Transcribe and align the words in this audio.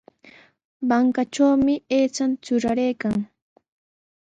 Mankatrawmi 0.89 1.75
aychaqa 1.95 2.39
truraraykan. 2.43 3.15